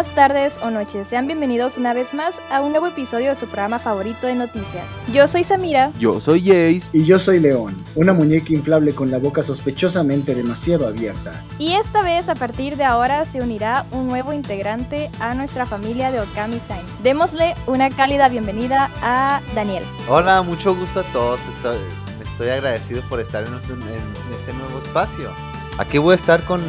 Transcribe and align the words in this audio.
días, 0.00 0.14
tardes 0.14 0.54
o 0.62 0.70
noches. 0.70 1.08
Sean 1.08 1.26
bienvenidos 1.26 1.76
una 1.76 1.92
vez 1.92 2.14
más 2.14 2.34
a 2.50 2.60
un 2.60 2.70
nuevo 2.70 2.86
episodio 2.86 3.28
de 3.28 3.34
su 3.34 3.46
programa 3.46 3.78
favorito 3.78 4.26
de 4.26 4.34
noticias. 4.34 4.84
Yo 5.12 5.26
soy 5.26 5.44
Samira. 5.44 5.92
Yo 5.98 6.20
soy 6.20 6.40
Jace. 6.40 6.82
Y 6.92 7.04
yo 7.04 7.18
soy 7.18 7.40
León, 7.40 7.76
una 7.94 8.12
muñeca 8.12 8.52
inflable 8.52 8.94
con 8.94 9.10
la 9.10 9.18
boca 9.18 9.42
sospechosamente 9.42 10.34
demasiado 10.34 10.86
abierta. 10.86 11.44
Y 11.58 11.72
esta 11.72 12.02
vez, 12.02 12.28
a 12.28 12.34
partir 12.34 12.76
de 12.76 12.84
ahora, 12.84 13.24
se 13.24 13.40
unirá 13.40 13.84
un 13.90 14.08
nuevo 14.08 14.32
integrante 14.32 15.10
a 15.20 15.34
nuestra 15.34 15.66
familia 15.66 16.10
de 16.10 16.20
Okami 16.20 16.60
Time. 16.60 16.84
Démosle 17.02 17.54
una 17.66 17.90
cálida 17.90 18.28
bienvenida 18.28 18.90
a 19.02 19.40
Daniel. 19.54 19.84
Hola, 20.08 20.42
mucho 20.42 20.74
gusto 20.74 21.00
a 21.00 21.04
todos. 21.04 21.40
Estoy, 21.48 21.78
estoy 22.22 22.48
agradecido 22.48 23.02
por 23.08 23.20
estar 23.20 23.44
en, 23.44 23.52
en 23.52 24.34
este 24.38 24.52
nuevo 24.54 24.78
espacio. 24.78 25.30
Aquí 25.78 25.98
voy 25.98 26.12
a 26.12 26.16
estar 26.16 26.42
con, 26.44 26.60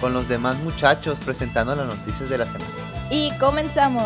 con 0.00 0.12
los 0.12 0.28
demás 0.28 0.58
muchachos 0.58 1.20
presentando 1.20 1.74
las 1.74 1.86
noticias 1.86 2.28
de 2.28 2.38
la 2.38 2.46
semana. 2.46 2.70
Y 3.10 3.32
comenzamos. 3.38 4.04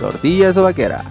Tortillas 0.00 0.56
o 0.56 0.62
vaquera. 0.62 1.04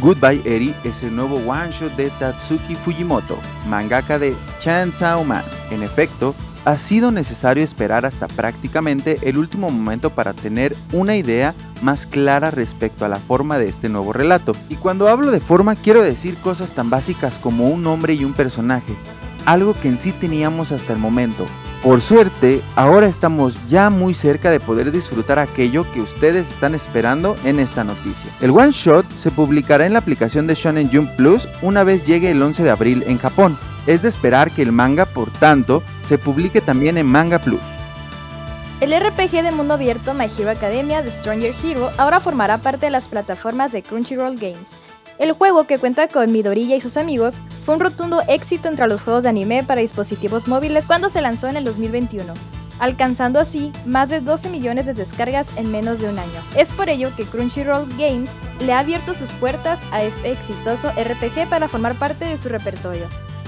Goodbye 0.00 0.42
Eri 0.44 0.74
es 0.84 1.02
el 1.02 1.14
nuevo 1.14 1.36
one 1.36 1.70
shot 1.70 1.94
de 1.94 2.10
Tatsuki 2.18 2.74
Fujimoto, 2.74 3.38
mangaka 3.68 4.18
de 4.18 4.34
Chainsaw 4.60 5.22
Man. 5.24 5.44
En 5.70 5.82
efecto, 5.84 6.34
ha 6.64 6.78
sido 6.78 7.10
necesario 7.10 7.62
esperar 7.62 8.06
hasta 8.06 8.28
prácticamente 8.28 9.18
el 9.22 9.38
último 9.38 9.68
momento 9.68 10.10
para 10.10 10.32
tener 10.32 10.76
una 10.92 11.16
idea 11.16 11.54
más 11.82 12.06
clara 12.06 12.50
respecto 12.50 13.04
a 13.04 13.08
la 13.08 13.16
forma 13.16 13.58
de 13.58 13.68
este 13.68 13.88
nuevo 13.88 14.12
relato. 14.12 14.54
Y 14.68 14.76
cuando 14.76 15.08
hablo 15.08 15.30
de 15.30 15.40
forma 15.40 15.76
quiero 15.76 16.02
decir 16.02 16.36
cosas 16.36 16.70
tan 16.72 16.90
básicas 16.90 17.38
como 17.38 17.68
un 17.68 17.82
nombre 17.82 18.14
y 18.14 18.24
un 18.24 18.32
personaje, 18.32 18.94
algo 19.44 19.74
que 19.74 19.88
en 19.88 19.98
sí 19.98 20.12
teníamos 20.12 20.72
hasta 20.72 20.92
el 20.92 20.98
momento. 20.98 21.46
Por 21.82 22.00
suerte, 22.00 22.62
ahora 22.76 23.08
estamos 23.08 23.56
ya 23.68 23.90
muy 23.90 24.14
cerca 24.14 24.52
de 24.52 24.60
poder 24.60 24.92
disfrutar 24.92 25.40
aquello 25.40 25.84
que 25.92 26.00
ustedes 26.00 26.48
están 26.48 26.76
esperando 26.76 27.36
en 27.44 27.58
esta 27.58 27.82
noticia. 27.82 28.30
El 28.40 28.52
one 28.52 28.70
shot 28.70 29.04
se 29.16 29.32
publicará 29.32 29.84
en 29.84 29.94
la 29.94 29.98
aplicación 29.98 30.46
de 30.46 30.54
Shonen 30.54 30.90
Jump 30.92 31.10
Plus 31.16 31.48
una 31.60 31.82
vez 31.82 32.06
llegue 32.06 32.30
el 32.30 32.40
11 32.40 32.62
de 32.62 32.70
abril 32.70 33.02
en 33.08 33.18
Japón. 33.18 33.58
Es 33.88 34.00
de 34.02 34.10
esperar 34.10 34.52
que 34.52 34.62
el 34.62 34.70
manga, 34.70 35.06
por 35.06 35.32
tanto, 35.32 35.82
se 36.06 36.18
publique 36.18 36.60
también 36.60 36.98
en 36.98 37.06
Manga 37.06 37.40
Plus. 37.40 37.60
El 38.80 38.94
RPG 38.94 39.42
de 39.42 39.50
mundo 39.50 39.74
abierto 39.74 40.14
My 40.14 40.26
Hero 40.26 40.50
Academia 40.50 41.02
de 41.02 41.10
Stranger 41.10 41.52
Hero 41.64 41.90
ahora 41.98 42.20
formará 42.20 42.58
parte 42.58 42.86
de 42.86 42.90
las 42.90 43.08
plataformas 43.08 43.72
de 43.72 43.82
Crunchyroll 43.82 44.36
Games. 44.36 44.76
El 45.18 45.32
juego, 45.32 45.64
que 45.66 45.78
cuenta 45.78 46.06
con 46.06 46.30
Midoriya 46.30 46.76
y 46.76 46.80
sus 46.80 46.96
amigos, 46.96 47.40
fue 47.64 47.74
un 47.74 47.80
rotundo 47.80 48.20
éxito 48.28 48.68
entre 48.68 48.88
los 48.88 49.02
juegos 49.02 49.22
de 49.22 49.28
anime 49.28 49.62
para 49.62 49.80
dispositivos 49.80 50.48
móviles 50.48 50.86
cuando 50.86 51.08
se 51.08 51.20
lanzó 51.20 51.48
en 51.48 51.56
el 51.56 51.64
2021, 51.64 52.34
alcanzando 52.80 53.38
así 53.38 53.72
más 53.86 54.08
de 54.08 54.20
12 54.20 54.50
millones 54.50 54.86
de 54.86 54.94
descargas 54.94 55.46
en 55.56 55.70
menos 55.70 56.00
de 56.00 56.08
un 56.08 56.18
año. 56.18 56.40
Es 56.56 56.72
por 56.72 56.88
ello 56.88 57.10
que 57.16 57.24
Crunchyroll 57.24 57.88
Games 57.96 58.30
le 58.60 58.72
ha 58.72 58.80
abierto 58.80 59.14
sus 59.14 59.30
puertas 59.32 59.78
a 59.92 60.02
este 60.02 60.32
exitoso 60.32 60.90
RPG 60.90 61.48
para 61.48 61.68
formar 61.68 61.94
parte 61.94 62.24
de 62.24 62.36
su 62.36 62.48
repertorio. 62.48 63.06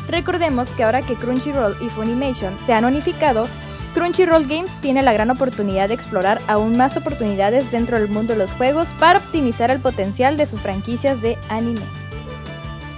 Recordemos 0.09 0.69
que 0.71 0.85
ahora 0.85 1.03
que 1.03 1.17
Crunchyroll 1.17 1.77
y 1.81 1.89
Funimation 1.89 2.57
se 2.67 2.73
han 2.73 2.85
unificado, 2.85 3.49
Crunchyroll 3.95 4.47
Games 4.47 4.77
tiene 4.81 5.03
la 5.03 5.13
gran 5.13 5.31
oportunidad 5.31 5.89
de 5.89 5.95
explorar 5.95 6.41
aún 6.47 6.77
más 6.77 6.97
oportunidades 6.97 7.71
dentro 7.71 7.99
del 7.99 8.09
mundo 8.09 8.33
de 8.33 8.39
los 8.39 8.53
juegos 8.53 8.89
para 8.99 9.19
optimizar 9.19 9.71
el 9.71 9.81
potencial 9.81 10.37
de 10.37 10.47
sus 10.47 10.61
franquicias 10.61 11.21
de 11.23 11.39
anime. 11.49 12.04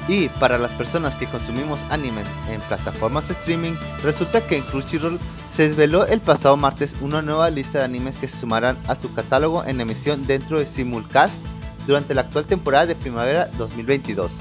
Y 0.09 0.29
para 0.29 0.59
las 0.59 0.73
personas 0.73 1.17
que 1.17 1.27
consumimos 1.27 1.81
animes 1.91 2.29
en 2.49 2.61
plataformas 2.63 3.31
streaming, 3.31 3.75
resulta 4.03 4.41
que 4.41 4.59
en 4.59 4.63
Crunchyroll 4.63 5.19
se 5.51 5.69
desveló 5.69 6.07
el 6.07 6.21
pasado 6.21 6.57
martes 6.57 6.95
una 7.01 7.23
nueva 7.23 7.51
lista 7.51 7.79
de 7.79 7.85
animes 7.85 8.17
que 8.19 8.29
se 8.29 8.39
sumarán 8.39 8.79
a 8.87 8.95
su 8.95 9.13
catálogo 9.15 9.65
en 9.65 9.81
emisión 9.81 10.27
dentro 10.27 10.59
de 10.59 10.67
Simulcast 10.67 11.43
durante 11.87 12.15
la 12.15 12.23
actual 12.23 12.45
temporada 12.45 12.87
de 12.87 12.95
primavera 12.95 13.47
2022. 13.59 14.33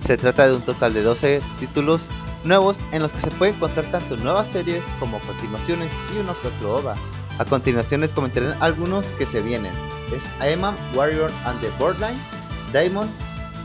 Se 0.00 0.16
trata 0.16 0.46
de 0.46 0.54
un 0.54 0.62
total 0.62 0.92
de 0.92 1.02
12 1.02 1.40
títulos 1.58 2.08
nuevos 2.44 2.78
en 2.92 3.02
los 3.02 3.12
que 3.12 3.20
se 3.20 3.30
puede 3.30 3.52
encontrar 3.52 3.86
tanto 3.86 4.16
nuevas 4.16 4.48
series 4.48 4.84
como 5.00 5.18
continuaciones 5.20 5.90
y 6.14 6.18
uno 6.18 6.34
que 6.40 6.48
otro 6.48 6.76
OVA. 6.76 6.94
A 7.38 7.44
continuación 7.44 8.00
les 8.00 8.12
comentaré 8.12 8.54
algunos 8.60 9.14
que 9.14 9.26
se 9.26 9.40
vienen. 9.40 9.72
Es 10.14 10.22
Aeman 10.40 10.76
Warrior 10.94 11.30
and 11.44 11.60
the 11.60 11.68
Borderline, 11.78 12.18
Diamond, 12.72 13.10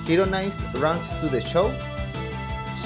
Hero 0.07 0.25
Nice 0.25 0.57
Runs 0.73 1.09
to 1.22 1.29
the 1.29 1.41
Show, 1.41 1.72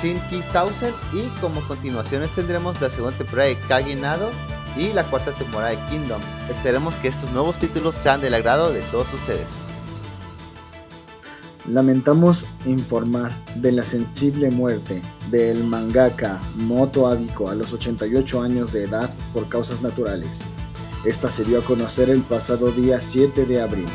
Shinki 0.02 0.42
Thousand 0.52 0.94
y 1.14 1.24
como 1.40 1.62
continuaciones 1.68 2.32
tendremos 2.34 2.80
la 2.82 2.90
segunda 2.90 3.18
temporada 3.18 3.50
de 3.50 3.58
Kage 3.68 3.96
Nado 3.96 4.32
y 4.78 4.92
la 4.94 5.04
cuarta 5.06 5.32
temporada 5.32 5.72
de 5.72 5.80
Kingdom. 5.90 6.22
Esperemos 6.50 6.96
que 6.96 7.08
estos 7.08 7.32
nuevos 7.32 7.58
títulos 7.58 7.96
sean 7.96 8.22
del 8.22 8.34
agrado 8.34 8.72
de 8.72 8.82
todos 8.92 9.14
ustedes. 9.14 9.48
Lamentamos 11.68 12.46
informar 12.66 13.32
de 13.56 13.72
la 13.72 13.84
sensible 13.84 14.52
muerte 14.52 15.02
del 15.32 15.64
mangaka 15.64 16.40
Moto 16.56 17.08
Abiko 17.08 17.50
a 17.50 17.56
los 17.56 17.74
88 17.74 18.42
años 18.42 18.74
de 18.74 18.84
edad 18.84 19.10
por 19.34 19.50
causas 19.50 19.82
naturales. 19.82 20.42
Esta 21.06 21.32
se 21.32 21.44
dio 21.44 21.60
a 21.60 21.64
conocer 21.64 22.10
el 22.10 22.22
pasado 22.22 22.72
día 22.72 23.00
7 23.00 23.46
de 23.46 23.62
abril. 23.62 23.88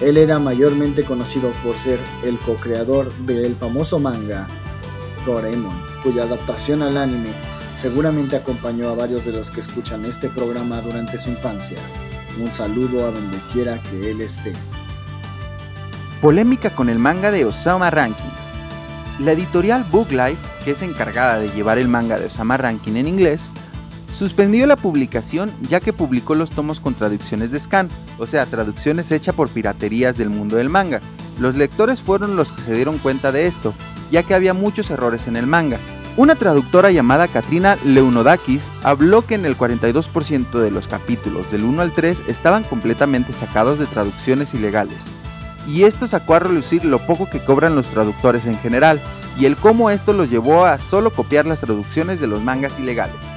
Él 0.00 0.18
era 0.18 0.38
mayormente 0.38 1.04
conocido 1.04 1.50
por 1.64 1.76
ser 1.76 1.98
el 2.22 2.38
co-creador 2.38 3.12
del 3.20 3.54
famoso 3.54 3.98
manga 3.98 4.46
Doraemon, 5.24 5.74
cuya 6.02 6.24
adaptación 6.24 6.82
al 6.82 6.98
anime 6.98 7.30
seguramente 7.76 8.36
acompañó 8.36 8.88
a 8.88 8.94
varios 8.94 9.24
de 9.24 9.32
los 9.32 9.50
que 9.50 9.60
escuchan 9.60 10.04
este 10.04 10.28
programa 10.28 10.80
durante 10.80 11.18
su 11.18 11.30
infancia. 11.30 11.78
Un 12.38 12.52
saludo 12.52 13.06
a 13.06 13.10
donde 13.10 13.38
quiera 13.52 13.80
que 13.82 14.10
él 14.10 14.20
esté. 14.20 14.52
Polémica 16.20 16.70
con 16.70 16.88
el 16.88 16.98
manga 16.98 17.30
de 17.30 17.44
Osama 17.44 17.90
Ranking. 17.90 18.24
La 19.20 19.32
editorial 19.32 19.84
Book 19.90 20.10
Life, 20.10 20.38
que 20.64 20.72
es 20.72 20.82
encargada 20.82 21.38
de 21.38 21.48
llevar 21.50 21.78
el 21.78 21.88
manga 21.88 22.18
de 22.18 22.26
Osama 22.26 22.56
Ranking 22.56 22.96
en 22.96 23.08
inglés, 23.08 23.50
suspendió 24.16 24.66
la 24.66 24.76
publicación 24.76 25.52
ya 25.68 25.80
que 25.80 25.92
publicó 25.92 26.34
los 26.34 26.50
tomos 26.50 26.80
con 26.80 26.94
traducciones 26.94 27.50
de 27.50 27.60
scan, 27.60 27.88
o 28.18 28.26
sea, 28.26 28.46
traducciones 28.46 29.12
hechas 29.12 29.34
por 29.34 29.48
piraterías 29.48 30.16
del 30.16 30.30
mundo 30.30 30.56
del 30.56 30.70
manga. 30.70 31.00
Los 31.38 31.56
lectores 31.56 32.00
fueron 32.00 32.34
los 32.34 32.50
que 32.50 32.62
se 32.62 32.74
dieron 32.74 32.98
cuenta 32.98 33.30
de 33.30 33.46
esto, 33.46 33.74
ya 34.10 34.22
que 34.22 34.34
había 34.34 34.54
muchos 34.54 34.90
errores 34.90 35.26
en 35.26 35.36
el 35.36 35.46
manga. 35.46 35.78
Una 36.16 36.34
traductora 36.34 36.90
llamada 36.90 37.28
Katrina 37.28 37.76
Leonodakis 37.84 38.62
habló 38.82 39.26
que 39.26 39.34
en 39.34 39.44
el 39.44 39.56
42% 39.56 40.60
de 40.60 40.70
los 40.70 40.88
capítulos 40.88 41.50
del 41.50 41.64
1 41.64 41.82
al 41.82 41.92
3 41.92 42.22
estaban 42.26 42.62
completamente 42.64 43.34
sacados 43.34 43.78
de 43.78 43.84
traducciones 43.84 44.54
ilegales. 44.54 44.96
Y 45.66 45.82
esto 45.82 46.06
sacó 46.06 46.34
a 46.34 46.38
relucir 46.38 46.86
lo 46.86 47.00
poco 47.00 47.28
que 47.28 47.44
cobran 47.44 47.74
los 47.74 47.88
traductores 47.88 48.46
en 48.46 48.56
general, 48.58 48.98
y 49.38 49.44
el 49.44 49.56
cómo 49.56 49.90
esto 49.90 50.14
los 50.14 50.30
llevó 50.30 50.64
a 50.64 50.78
solo 50.78 51.10
copiar 51.10 51.44
las 51.44 51.60
traducciones 51.60 52.18
de 52.18 52.28
los 52.28 52.40
mangas 52.40 52.78
ilegales. 52.78 53.35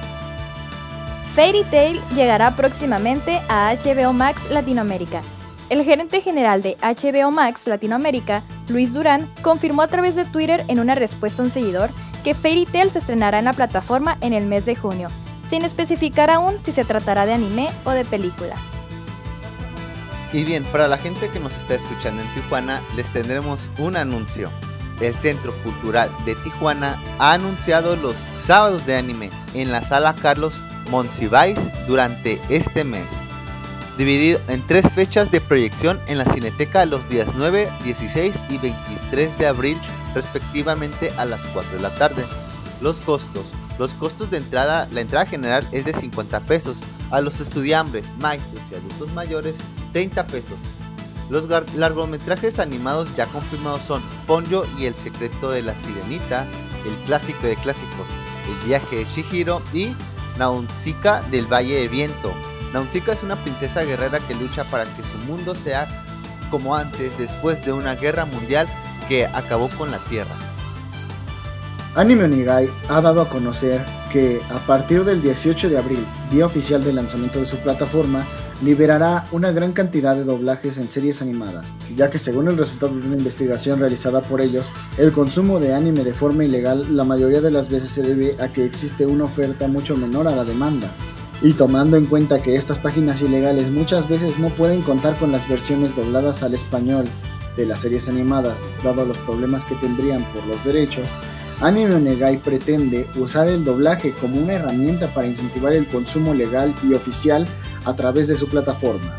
Fairy 1.34 1.62
Tail 1.70 2.00
llegará 2.16 2.50
próximamente 2.56 3.40
a 3.48 3.72
HBO 3.72 4.12
Max 4.12 4.40
Latinoamérica. 4.50 5.22
El 5.68 5.84
gerente 5.84 6.20
general 6.20 6.60
de 6.60 6.76
HBO 6.82 7.30
Max 7.30 7.68
Latinoamérica, 7.68 8.42
Luis 8.68 8.92
Durán, 8.94 9.30
confirmó 9.40 9.82
a 9.82 9.86
través 9.86 10.16
de 10.16 10.24
Twitter 10.24 10.64
en 10.66 10.80
una 10.80 10.96
respuesta 10.96 11.40
a 11.40 11.44
un 11.44 11.52
seguidor 11.52 11.90
que 12.24 12.34
Fairy 12.34 12.66
Tail 12.66 12.90
se 12.90 12.98
estrenará 12.98 13.38
en 13.38 13.44
la 13.44 13.52
plataforma 13.52 14.18
en 14.22 14.32
el 14.32 14.46
mes 14.46 14.66
de 14.66 14.74
junio, 14.74 15.08
sin 15.48 15.64
especificar 15.64 16.30
aún 16.30 16.58
si 16.64 16.72
se 16.72 16.84
tratará 16.84 17.26
de 17.26 17.34
anime 17.34 17.68
o 17.84 17.90
de 17.92 18.04
película. 18.04 18.56
Y 20.32 20.42
bien, 20.42 20.64
para 20.64 20.88
la 20.88 20.98
gente 20.98 21.28
que 21.28 21.38
nos 21.38 21.56
está 21.56 21.74
escuchando 21.74 22.22
en 22.22 22.34
Tijuana, 22.34 22.80
les 22.96 23.08
tendremos 23.12 23.70
un 23.78 23.96
anuncio. 23.96 24.50
El 25.00 25.14
Centro 25.14 25.54
Cultural 25.62 26.10
de 26.24 26.34
Tijuana 26.34 27.00
ha 27.20 27.32
anunciado 27.32 27.94
los 27.94 28.16
sábados 28.34 28.84
de 28.84 28.96
anime 28.96 29.30
en 29.54 29.70
la 29.70 29.82
sala 29.82 30.16
Carlos 30.16 30.60
Monsiváis 30.90 31.58
durante 31.86 32.40
este 32.48 32.82
mes, 32.82 33.06
dividido 33.96 34.40
en 34.48 34.66
tres 34.66 34.92
fechas 34.92 35.30
de 35.30 35.40
proyección 35.40 36.00
en 36.08 36.18
la 36.18 36.24
Cineteca 36.24 36.84
los 36.84 37.08
días 37.08 37.28
9, 37.36 37.70
16 37.84 38.34
y 38.48 38.58
23 38.58 39.38
de 39.38 39.46
abril 39.46 39.78
respectivamente 40.14 41.12
a 41.16 41.24
las 41.24 41.46
4 41.46 41.76
de 41.76 41.80
la 41.80 41.90
tarde. 41.90 42.24
Los 42.80 43.00
costos. 43.00 43.44
Los 43.78 43.94
costos 43.94 44.30
de 44.30 44.38
entrada, 44.38 44.88
la 44.90 45.00
entrada 45.00 45.26
general 45.26 45.66
es 45.70 45.84
de 45.84 45.92
50 45.92 46.40
pesos, 46.40 46.80
a 47.10 47.20
los 47.20 47.40
estudiantes, 47.40 48.12
maestros 48.18 48.60
y 48.70 48.74
adultos 48.74 49.12
mayores 49.12 49.56
30 49.92 50.26
pesos. 50.26 50.58
Los 51.30 51.46
largometrajes 51.76 52.58
animados 52.58 53.14
ya 53.14 53.26
confirmados 53.26 53.82
son 53.82 54.02
Ponyo 54.26 54.64
y 54.76 54.86
el 54.86 54.96
secreto 54.96 55.50
de 55.50 55.62
la 55.62 55.76
sirenita, 55.76 56.46
el 56.84 56.94
clásico 57.06 57.46
de 57.46 57.54
clásicos, 57.54 58.08
el 58.48 58.66
viaje 58.66 58.96
de 58.96 59.04
Shihiro 59.04 59.62
y 59.72 59.94
Nausica 60.40 61.20
del 61.30 61.44
Valle 61.52 61.82
de 61.82 61.88
Viento. 61.88 62.32
Nausica 62.72 63.12
es 63.12 63.22
una 63.22 63.36
princesa 63.36 63.82
guerrera 63.82 64.20
que 64.20 64.34
lucha 64.34 64.64
para 64.64 64.84
que 64.84 65.04
su 65.04 65.18
mundo 65.26 65.54
sea 65.54 65.86
como 66.50 66.74
antes 66.74 67.18
después 67.18 67.62
de 67.62 67.74
una 67.74 67.94
guerra 67.94 68.24
mundial 68.24 68.66
que 69.06 69.26
acabó 69.26 69.68
con 69.68 69.90
la 69.90 69.98
Tierra. 69.98 70.34
Anime 71.96 72.24
Onigai 72.24 72.68
ha 72.88 73.00
dado 73.00 73.20
a 73.20 73.28
conocer 73.28 73.84
que 74.12 74.40
a 74.50 74.58
partir 74.64 75.04
del 75.04 75.22
18 75.22 75.68
de 75.68 75.78
abril, 75.78 76.04
día 76.30 76.46
oficial 76.46 76.84
de 76.84 76.92
lanzamiento 76.92 77.40
de 77.40 77.46
su 77.46 77.56
plataforma, 77.56 78.24
liberará 78.62 79.26
una 79.32 79.50
gran 79.50 79.72
cantidad 79.72 80.14
de 80.14 80.22
doblajes 80.22 80.78
en 80.78 80.88
series 80.88 81.20
animadas, 81.20 81.66
ya 81.96 82.08
que 82.08 82.18
según 82.18 82.46
el 82.46 82.56
resultado 82.56 82.94
de 82.94 83.06
una 83.06 83.16
investigación 83.16 83.80
realizada 83.80 84.20
por 84.20 84.40
ellos, 84.40 84.70
el 84.98 85.10
consumo 85.10 85.58
de 85.58 85.74
anime 85.74 86.04
de 86.04 86.14
forma 86.14 86.44
ilegal 86.44 86.96
la 86.96 87.02
mayoría 87.02 87.40
de 87.40 87.50
las 87.50 87.68
veces 87.68 87.90
se 87.90 88.02
debe 88.02 88.36
a 88.40 88.52
que 88.52 88.64
existe 88.64 89.04
una 89.04 89.24
oferta 89.24 89.66
mucho 89.66 89.96
menor 89.96 90.28
a 90.28 90.36
la 90.36 90.44
demanda. 90.44 90.92
Y 91.42 91.54
tomando 91.54 91.96
en 91.96 92.04
cuenta 92.04 92.40
que 92.40 92.54
estas 92.54 92.78
páginas 92.78 93.20
ilegales 93.22 93.70
muchas 93.70 94.08
veces 94.08 94.38
no 94.38 94.50
pueden 94.50 94.82
contar 94.82 95.16
con 95.16 95.32
las 95.32 95.48
versiones 95.48 95.96
dobladas 95.96 96.44
al 96.44 96.54
español 96.54 97.06
de 97.56 97.66
las 97.66 97.80
series 97.80 98.08
animadas, 98.08 98.60
dado 98.84 99.04
los 99.04 99.18
problemas 99.18 99.64
que 99.64 99.74
tendrían 99.76 100.22
por 100.32 100.46
los 100.46 100.62
derechos, 100.64 101.06
Anime 101.62 101.96
Onegai 101.96 102.38
pretende 102.38 103.06
usar 103.16 103.46
el 103.48 103.64
doblaje 103.64 104.12
como 104.12 104.40
una 104.40 104.54
herramienta 104.54 105.08
para 105.08 105.26
incentivar 105.26 105.74
el 105.74 105.86
consumo 105.86 106.32
legal 106.32 106.74
y 106.82 106.94
oficial 106.94 107.46
a 107.84 107.94
través 107.94 108.28
de 108.28 108.36
su 108.36 108.48
plataforma. 108.48 109.18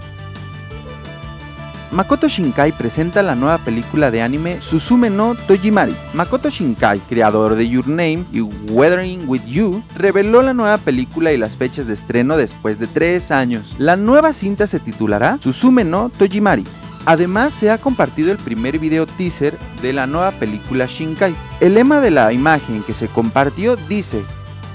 Makoto 1.92 2.28
Shinkai 2.28 2.72
presenta 2.72 3.22
la 3.22 3.36
nueva 3.36 3.58
película 3.60 4.10
de 4.10 4.22
anime 4.22 4.60
Suzume 4.62 5.10
no 5.10 5.36
Tojimari. 5.36 5.94
Makoto 6.14 6.50
Shinkai, 6.50 7.00
creador 7.02 7.56
de 7.56 7.68
Your 7.68 7.88
Name 7.88 8.24
y 8.32 8.42
Weathering 8.42 9.28
with 9.28 9.46
You, 9.46 9.84
reveló 9.96 10.42
la 10.42 10.54
nueva 10.54 10.78
película 10.78 11.34
y 11.34 11.38
las 11.38 11.58
fechas 11.58 11.86
de 11.86 11.94
estreno 11.94 12.38
después 12.38 12.80
de 12.80 12.88
tres 12.88 13.30
años. 13.30 13.76
La 13.78 13.98
nueva 13.98 14.34
cinta 14.34 14.66
se 14.66 14.80
titulará 14.80 15.38
Suzume 15.44 15.84
no 15.84 16.10
Tojimari 16.10 16.64
Además, 17.06 17.54
se 17.54 17.72
ha 17.72 17.78
compartido 17.78 18.32
el 18.32 18.38
primer 18.38 18.80
video 18.80 19.06
teaser 19.06 19.58
de 19.82 19.94
la 19.94 20.08
nueva 20.08 20.32
película 20.32 20.86
Shinkai. 20.86 21.36
El 21.60 21.74
lema 21.74 22.00
de 22.00 22.12
la 22.12 22.32
imagen 22.32 22.84
que 22.84 22.94
se 22.94 23.08
compartió 23.08 23.76
dice, 23.76 24.24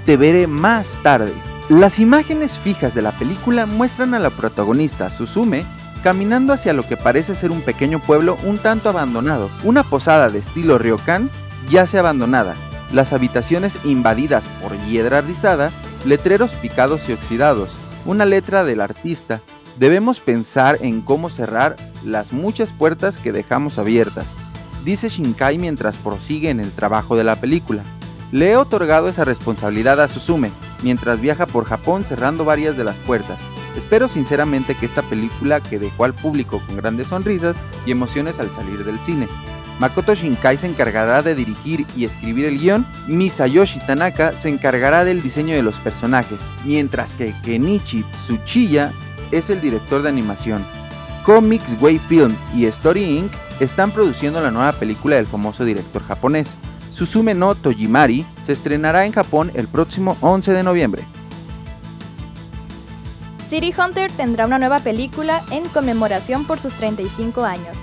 Te 0.04 0.16
veré 0.16 0.46
más 0.46 0.92
tarde. 1.02 1.32
Las 1.68 1.98
imágenes 1.98 2.58
fijas 2.58 2.94
de 2.94 3.02
la 3.02 3.12
película 3.12 3.66
muestran 3.66 4.14
a 4.14 4.18
la 4.18 4.30
protagonista 4.30 5.10
Suzume 5.10 5.64
caminando 6.02 6.52
hacia 6.52 6.72
lo 6.72 6.84
que 6.84 6.96
parece 6.96 7.34
ser 7.34 7.50
un 7.50 7.62
pequeño 7.62 7.98
pueblo 7.98 8.38
un 8.44 8.58
tanto 8.58 8.88
abandonado. 8.88 9.50
Una 9.64 9.82
posada 9.82 10.28
de 10.28 10.38
estilo 10.38 10.78
ryokan 10.78 11.30
yace 11.68 11.98
abandonada, 11.98 12.54
las 12.92 13.12
habitaciones 13.12 13.74
invadidas 13.84 14.44
por 14.62 14.78
hiedra 14.86 15.20
rizada, 15.20 15.70
letreros 16.04 16.52
picados 16.52 17.08
y 17.08 17.12
oxidados, 17.12 17.76
una 18.04 18.24
letra 18.24 18.62
del 18.62 18.80
artista, 18.80 19.40
Debemos 19.78 20.20
pensar 20.20 20.78
en 20.80 21.02
cómo 21.02 21.28
cerrar 21.28 21.76
las 22.02 22.32
muchas 22.32 22.70
puertas 22.72 23.18
que 23.18 23.32
dejamos 23.32 23.78
abiertas, 23.78 24.26
dice 24.86 25.10
Shinkai 25.10 25.58
mientras 25.58 25.96
prosigue 25.96 26.48
en 26.48 26.60
el 26.60 26.70
trabajo 26.70 27.14
de 27.16 27.24
la 27.24 27.36
película. 27.36 27.82
Le 28.32 28.52
he 28.52 28.56
otorgado 28.56 29.08
esa 29.08 29.24
responsabilidad 29.24 30.00
a 30.00 30.08
Suzume, 30.08 30.50
mientras 30.82 31.20
viaja 31.20 31.46
por 31.46 31.66
Japón 31.66 32.04
cerrando 32.04 32.44
varias 32.44 32.76
de 32.76 32.84
las 32.84 32.96
puertas. 32.96 33.38
Espero 33.76 34.08
sinceramente 34.08 34.74
que 34.74 34.86
esta 34.86 35.02
película 35.02 35.60
que 35.60 35.78
dejó 35.78 36.04
al 36.04 36.14
público 36.14 36.62
con 36.66 36.76
grandes 36.76 37.08
sonrisas 37.08 37.56
y 37.84 37.90
emociones 37.90 38.38
al 38.38 38.50
salir 38.50 38.82
del 38.82 38.98
cine. 39.00 39.28
Makoto 39.78 40.14
Shinkai 40.14 40.56
se 40.56 40.66
encargará 40.66 41.20
de 41.20 41.34
dirigir 41.34 41.84
y 41.94 42.06
escribir 42.06 42.46
el 42.46 42.58
guion, 42.58 42.86
Misayoshi 43.08 43.78
Tanaka 43.80 44.32
se 44.32 44.48
encargará 44.48 45.04
del 45.04 45.22
diseño 45.22 45.54
de 45.54 45.62
los 45.62 45.74
personajes, 45.74 46.38
mientras 46.64 47.12
que 47.12 47.34
Kenichi 47.44 48.02
Tsuchiya 48.24 48.90
es 49.30 49.50
el 49.50 49.60
director 49.60 50.02
de 50.02 50.08
animación. 50.08 50.64
Comics 51.24 51.80
Way 51.80 51.98
Film 51.98 52.36
y 52.54 52.66
Story 52.66 53.18
Inc. 53.18 53.32
están 53.60 53.90
produciendo 53.90 54.40
la 54.40 54.50
nueva 54.50 54.72
película 54.72 55.16
del 55.16 55.26
famoso 55.26 55.64
director 55.64 56.02
japonés. 56.02 56.54
Suzume 56.92 57.34
no 57.34 57.54
Tojimari 57.54 58.24
se 58.46 58.52
estrenará 58.52 59.04
en 59.04 59.12
Japón 59.12 59.50
el 59.54 59.68
próximo 59.68 60.16
11 60.20 60.52
de 60.52 60.62
noviembre. 60.62 61.02
City 63.46 63.72
Hunter 63.76 64.10
tendrá 64.10 64.46
una 64.46 64.58
nueva 64.58 64.80
película 64.80 65.42
en 65.50 65.68
conmemoración 65.68 66.46
por 66.46 66.58
sus 66.58 66.74
35 66.74 67.44
años. 67.44 67.76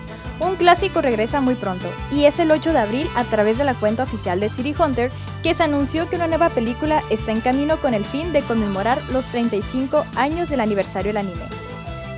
Un 0.44 0.58
clásico 0.58 1.02
regresa 1.02 1.40
muy 1.40 1.56
pronto, 1.56 1.88
y 2.12 2.26
es 2.26 2.38
el 2.38 2.52
8 2.52 2.74
de 2.74 2.80
abril 2.80 3.08
a 3.16 3.24
través 3.24 3.58
de 3.58 3.64
la 3.64 3.76
cuenta 3.76 4.04
oficial 4.04 4.42
de 4.42 4.50
City 4.50 4.76
Hunter 4.78 5.10
que 5.42 5.54
se 5.54 5.64
anunció 5.64 6.10
que 6.10 6.18
una 6.18 6.28
nueva 6.28 6.50
película 6.50 7.02
está 7.10 7.32
en 7.32 7.40
camino 7.40 7.78
con 7.78 7.94
el 7.94 8.04
fin 8.04 8.34
de 8.34 8.42
conmemorar 8.42 9.02
los 9.12 9.26
35 9.28 10.06
años 10.16 10.50
del 10.50 10.60
aniversario 10.60 11.10
del 11.10 11.18
anime. 11.18 11.46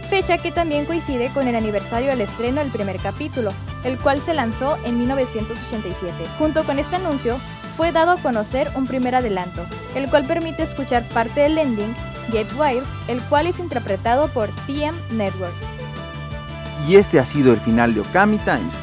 Fecha 0.09 0.39
que 0.39 0.51
también 0.51 0.85
coincide 0.85 1.31
con 1.33 1.47
el 1.47 1.55
aniversario 1.55 2.09
del 2.09 2.21
estreno 2.21 2.61
del 2.61 2.71
primer 2.71 2.97
capítulo, 2.97 3.51
el 3.83 3.97
cual 3.99 4.19
se 4.19 4.33
lanzó 4.33 4.77
en 4.85 4.97
1987. 4.97 6.11
Junto 6.39 6.63
con 6.63 6.79
este 6.79 6.95
anuncio, 6.95 7.37
fue 7.77 7.91
dado 7.91 8.11
a 8.11 8.17
conocer 8.17 8.71
un 8.75 8.87
primer 8.87 9.13
adelanto, 9.13 9.65
el 9.93 10.09
cual 10.09 10.25
permite 10.25 10.63
escuchar 10.63 11.07
parte 11.09 11.41
del 11.41 11.57
ending, 11.59 11.93
Get 12.31 12.47
Wild, 12.57 12.83
el 13.07 13.21
cual 13.23 13.45
es 13.45 13.59
interpretado 13.59 14.29
por 14.29 14.49
TM 14.65 14.95
Network. 15.11 15.53
Y 16.87 16.95
este 16.95 17.19
ha 17.19 17.25
sido 17.25 17.53
el 17.53 17.59
final 17.59 17.93
de 17.93 18.01
Okami 18.01 18.37
Times. 18.37 18.73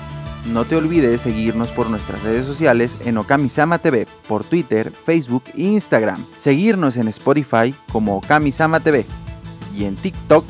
No 0.52 0.64
te 0.64 0.74
olvides 0.74 1.20
seguirnos 1.20 1.68
por 1.68 1.88
nuestras 1.88 2.20
redes 2.22 2.46
sociales 2.46 2.96
en 3.04 3.16
Okami-sama 3.16 3.78
TV, 3.78 4.08
por 4.26 4.42
Twitter, 4.42 4.90
Facebook 4.90 5.44
e 5.54 5.62
Instagram. 5.62 6.24
Seguirnos 6.40 6.96
en 6.96 7.06
Spotify 7.08 7.72
como 7.92 8.16
Okami-sama 8.16 8.80
TV 8.80 9.06
y 9.76 9.84
en 9.84 9.94
TikTok 9.94 10.44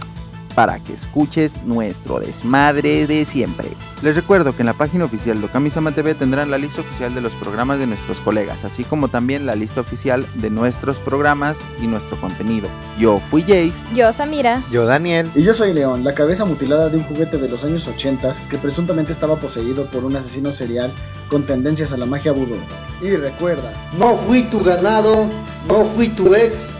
para 0.55 0.79
que 0.79 0.93
escuches 0.93 1.63
nuestro 1.65 2.21
desmadre 2.21 3.07
de 3.07 3.25
siempre. 3.25 3.69
Les 4.03 4.17
recuerdo 4.17 4.55
que 4.55 4.63
en 4.63 4.67
la 4.67 4.75
página 4.75 5.05
oficial 5.05 5.41
de 5.41 5.47
Okami-sama 5.47 5.93
TV 5.93 6.15
tendrán 6.15 6.51
la 6.51 6.59
lista 6.59 6.81
oficial 6.81 7.15
de 7.15 7.21
los 7.21 7.33
programas 7.35 7.79
de 7.79 7.87
nuestros 7.87 8.19
colegas, 8.21 8.65
así 8.65 8.85
como 8.85 9.09
también 9.09 9.47
la 9.47 9.55
lista 9.55 9.81
oficial 9.81 10.25
de 10.35 10.51
nuestros 10.51 10.99
programas 10.99 11.59
y 11.81 11.87
nuestro 11.87 12.21
contenido. 12.21 12.69
Yo 12.99 13.21
fui 13.31 13.43
Jace. 13.43 13.73
Yo 13.95 14.13
Samira. 14.13 14.63
Yo 14.71 14.85
Daniel. 14.85 15.31
Y 15.35 15.43
yo 15.43 15.55
soy 15.55 15.73
León, 15.73 16.05
la 16.05 16.15
cabeza 16.15 16.45
mutilada 16.45 16.89
de 16.89 16.99
un 16.99 17.05
juguete 17.05 17.39
de 17.39 17.49
los 17.49 17.65
años 17.65 17.87
80 17.87 18.33
que 18.49 18.59
presuntamente 18.59 19.13
estaba 19.13 19.37
poseído 19.37 19.87
por 19.87 20.05
un 20.05 20.17
asesino 20.17 20.53
serial 20.53 20.93
con 21.29 21.45
tendencias 21.45 21.93
a 21.93 21.97
la 21.97 22.07
magia 22.07 22.33
vudú. 22.33 22.57
Y 23.01 23.17
recuerda, 23.17 23.73
no 23.99 24.17
fui 24.17 24.45
tu 24.45 24.63
ganado, 24.63 25.27
no 25.69 25.85
fui 25.85 26.09
tu 26.09 26.35
ex, 26.35 26.71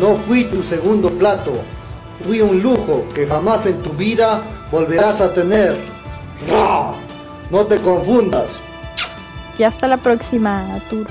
no 0.00 0.14
fui 0.14 0.44
tu 0.44 0.62
segundo 0.62 1.10
plato 1.10 1.52
fui 2.24 2.40
un 2.40 2.62
lujo 2.62 3.04
que 3.14 3.26
jamás 3.26 3.66
en 3.66 3.82
tu 3.82 3.90
vida 3.90 4.42
volverás 4.70 5.20
a 5.20 5.32
tener. 5.32 5.76
No, 6.48 6.94
no 7.50 7.66
te 7.66 7.78
confundas. 7.78 8.60
Y 9.58 9.62
hasta 9.64 9.86
la 9.86 9.96
próxima, 9.96 10.80
Tour. 10.88 11.06